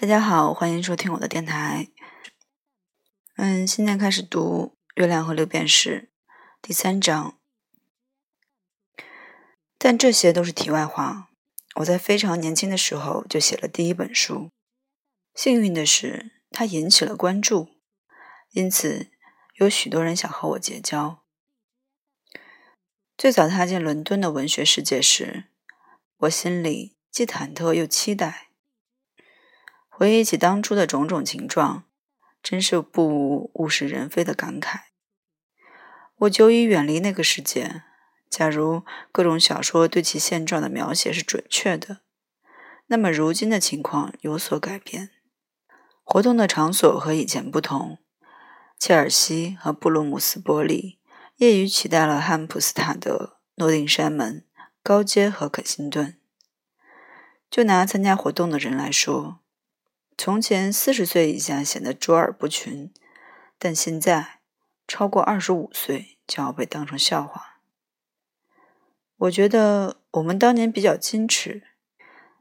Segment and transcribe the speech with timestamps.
[0.00, 1.88] 大家好，欢迎收听我的电台。
[3.34, 6.10] 嗯，现在开始读《月亮和六便士》
[6.62, 7.36] 第三章。
[9.76, 11.30] 但这些都是题外话。
[11.80, 14.52] 我在非常年轻的时候就写了第一本书，
[15.34, 17.70] 幸运的是，它引起了关注，
[18.52, 19.10] 因此
[19.56, 21.24] 有许多人想和我结交。
[23.16, 25.46] 最早踏进伦敦的文学世界时，
[26.18, 28.47] 我心里既忐忑又期待。
[29.98, 31.82] 回忆起当初的种种情状，
[32.40, 34.82] 真是不无物是人非的感慨。
[36.18, 37.82] 我久已远离那个世界。
[38.30, 42.02] 假如各种小说对其现状的描写是准确的，
[42.86, 45.10] 那么如今的情况有所改变。
[46.04, 47.98] 活动的场所和以前不同，
[48.78, 51.00] 切尔西和布鲁姆斯伯利
[51.38, 54.46] 业余取代了汉普斯塔德、诺丁山门、
[54.84, 56.16] 高街和肯辛顿。
[57.50, 59.40] 就拿参加活动的人来说。
[60.20, 62.92] 从前四十岁以下显得卓尔不群，
[63.56, 64.40] 但现在
[64.88, 67.60] 超过二十五岁就要被当成笑话。
[69.16, 71.62] 我觉得我们当年比较矜持，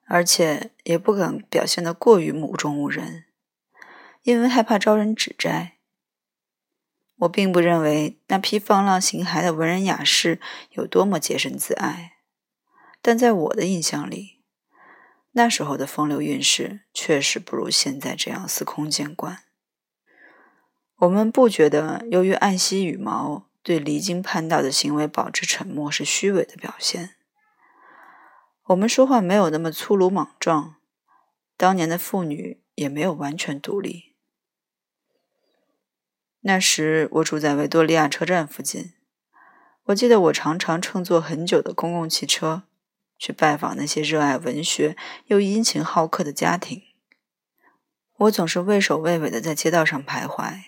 [0.05, 3.25] 而且也不敢表现得过于目中无人，
[4.23, 5.77] 因为害怕招人指摘。
[7.17, 10.41] 我并不认为那批放浪形骸的文人雅士
[10.71, 12.13] 有多么洁身自爱，
[13.03, 14.36] 但在我的印象里。
[15.37, 19.43] 那时候的风流韵事确实不如现在这样司空见惯。
[20.95, 27.17] 我们不觉得由于爱惜羽毛，对离经叛道的行为保持沉默是虚伪的表现。
[28.63, 30.77] 我们说话没有那么粗鲁莽撞。
[31.55, 34.15] 当年的妇女也没有完全独立。
[36.41, 38.93] 那时我住在维多利亚车站附近，
[39.83, 42.63] 我记得我常常乘坐很久的公共汽车。
[43.17, 46.83] 去拜访那些热爱文学又殷勤好客的家庭，
[48.17, 50.61] 我总是畏首畏尾的在街道上徘徊，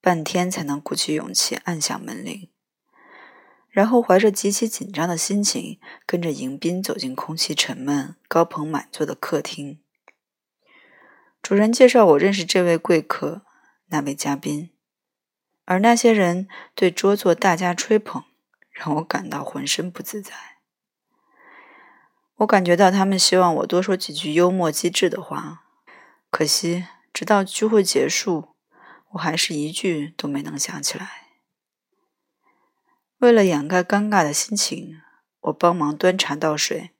[0.00, 2.50] 半天才能鼓起勇气按响门铃，
[3.68, 9.80] 然后怀着极其紧张的心情，跟着迎宾走进空气沉闷、高朋满座的客厅。
[11.42, 13.42] 主人介绍我认识这位贵客、
[13.88, 14.70] 那位嘉宾，
[15.64, 18.24] 而那些人对桌座大加吹捧，
[18.70, 20.53] 让我感到浑身不自在。
[22.38, 25.62] 我感觉到他们希望我多说几句幽默机智的话，
[26.30, 28.48] 可惜直到聚会结束，
[29.12, 31.28] 我还是一句都没能想起来。
[33.18, 35.00] 为了掩盖尴尬的心情，
[35.42, 36.90] 我帮忙端茶倒水，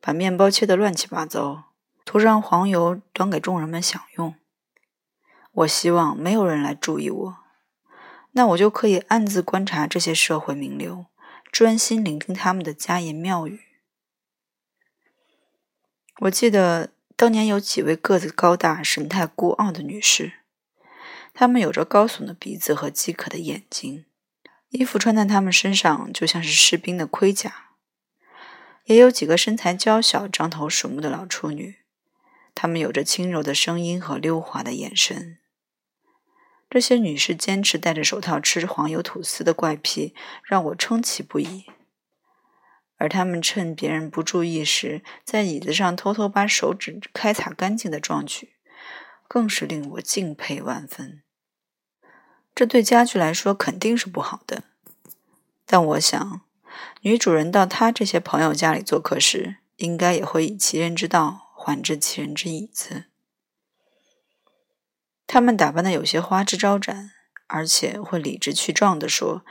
[0.00, 1.72] 把面包切得乱七八糟，
[2.04, 4.34] 涂上黄油，端给众人们享用。
[5.52, 7.36] 我希望没有人来注意我，
[8.32, 11.06] 那我就可以暗自观察这些社会名流，
[11.52, 13.60] 专心聆听他们的佳言妙语。
[16.20, 20.32] 我记得当年有几位个子高大、神态孤傲的女士，
[21.32, 24.04] 她们有着高耸的鼻子和饥渴的眼睛，
[24.68, 27.68] 衣服穿在她们身上就像是士兵的盔甲。
[28.84, 31.76] 也有几个身材娇小、獐头鼠目的老处女，
[32.54, 35.38] 她们有着轻柔的声音和溜滑的眼神。
[36.68, 40.14] 这些女士坚持戴着手套吃黄油吐司的怪癖，
[40.44, 41.64] 让我称奇不已。
[43.00, 48.50] 而他们趁别人不注意时，在椅子上偷偷把手指开擦干净的壮举，
[49.26, 51.22] 更是令我敬佩万分。
[52.54, 54.64] 这对家具来说肯定是不好的，
[55.64, 56.42] 但我想，
[57.00, 63.06] 女主人到她这些朋友家里做客时，应该也会以其人之道还治其人之椅子。
[65.26, 67.12] 他们打扮的有些花枝招展，
[67.46, 69.42] 而且会理直气壮地说。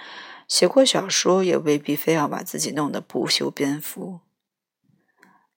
[0.49, 4.21] 写过小说，也未必非要把自己弄得不修边幅。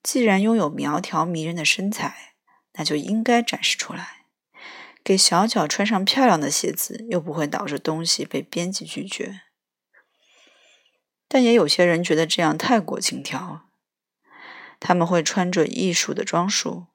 [0.03, 2.34] 既然拥有苗条迷人的身材，
[2.75, 4.26] 那就应该展示出来。
[5.02, 9.41] 给小脚穿上漂亮的鞋子，又不会导致东西被编辑拒绝。
[11.26, 13.62] 但也有些人觉得这样太过轻佻。
[14.78, 16.86] 他们会穿着艺术的装束，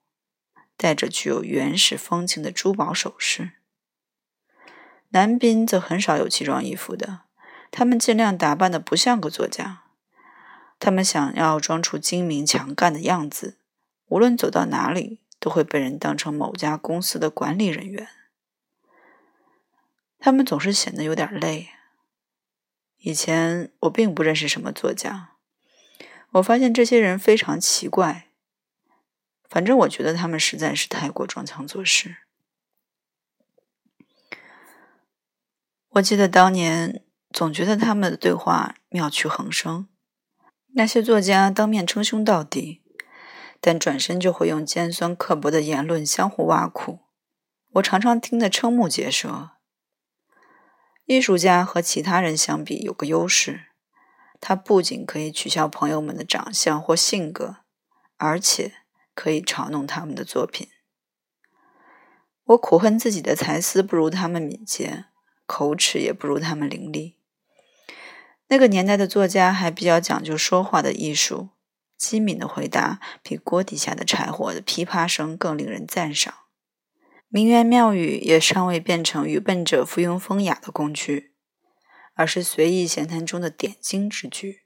[0.78, 3.54] 戴着具有原始风情的珠宝首饰。
[5.10, 7.27] 男宾则很少有奇装异服的。
[7.70, 9.84] 他们尽量打扮的不像个作家，
[10.80, 13.58] 他们想要装出精明强干的样子，
[14.08, 18.08] 无论走到哪里都会被人当成某家公司的管理人员。
[20.18, 21.70] 他们总是显得有点累。
[22.98, 25.36] 以前我并不认识什么作家，
[26.32, 28.30] 我发现这些人非常奇怪。
[29.48, 32.18] 反正我觉得他们实在是太过装腔作势。
[35.90, 37.04] 我记得当年。
[37.32, 39.88] 总觉得他们的对话妙趣横生。
[40.74, 42.82] 那些作家当面称兄道弟，
[43.60, 47.00] 但转身就会用尖酸刻薄的言论相互挖苦。
[47.74, 49.52] 我常常听得瞠目结舌。
[51.06, 53.68] 艺术家和其他人相比有个优势，
[54.40, 57.58] 他不仅可以取笑朋友们的长相或性格，
[58.18, 58.74] 而且
[59.14, 60.70] 可以嘲弄他们的作品。
[62.46, 65.06] 我苦恨自己的才思不如他们敏捷，
[65.46, 67.17] 口齿也不如他们伶俐。
[68.50, 71.50] 那个年代的作家还比较讲究说话的艺术，
[71.98, 76.34] 机敏的回答比锅底下的柴火的噼啪声更令人赞赏。
[77.28, 81.34] 名言妙语也尚未变成愚笨者附庸风雅的工具，
[82.14, 84.62] 而是随意闲谈中的点睛之句。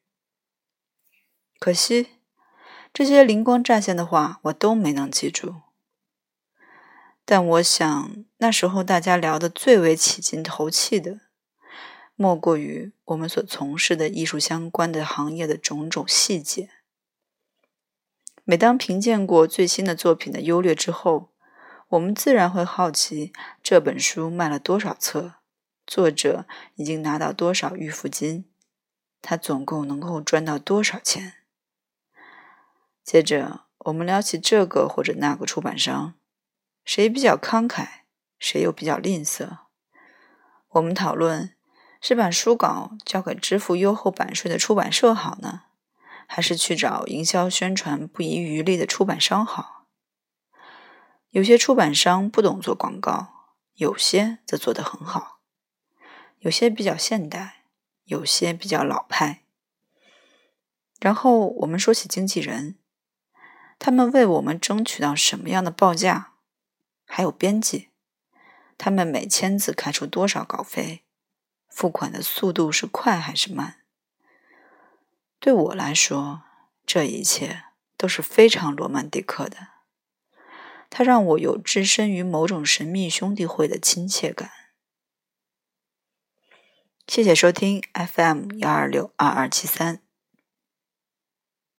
[1.57, 2.07] 可惜，
[2.93, 5.55] 这些灵光乍现的话我都没能记住。
[7.25, 11.21] 但我想，那时候大家聊得最为起劲投气的，
[12.21, 16.69] 莫过于我们所从事的艺术相关的行业的种种细节。
[18.43, 21.31] 每当评鉴过最新的作品的优劣之后，
[21.87, 23.33] 我们自然会好奇
[23.63, 25.33] 这本书卖了多少册，
[25.87, 26.45] 作者
[26.75, 28.45] 已经拿到多少预付金，
[29.23, 31.37] 他总共能够赚到多少钱。
[33.03, 36.13] 接着，我们聊起这个或者那个出版商。
[36.85, 37.87] 谁比较慷慨，
[38.37, 39.57] 谁又比较吝啬？
[40.69, 41.55] 我们讨论
[42.01, 45.65] 是把书稿交给支付优厚版税的出版社好呢，
[46.27, 49.85] 还是去找营销宣传不遗余力的出版商好？
[51.29, 55.39] 有些出版商不懂做广告，有些则做得很好。
[56.39, 57.65] 有些比较现代，
[58.05, 59.43] 有些比较老派。
[60.99, 62.79] 然后我们说起经纪人，
[63.77, 66.33] 他们为我们争取到什么样的报价？
[67.05, 67.89] 还有编辑，
[68.77, 71.03] 他们每千字开出多少稿费？
[71.71, 73.77] 付款的速度是快还是慢？
[75.39, 76.43] 对我来说，
[76.85, 77.63] 这一切
[77.97, 79.69] 都是非常罗曼蒂克的。
[80.89, 84.51] 它让我有置身于某种神秘兄弟会的亲切感。
[87.07, 90.01] 谢谢收听 FM 幺二六二二七三。